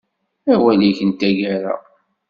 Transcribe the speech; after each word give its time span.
Awal-ik 0.53 0.99
n 1.03 1.11
taggara. 1.19 1.75